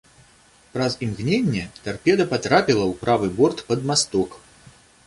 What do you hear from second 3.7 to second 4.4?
пад масток.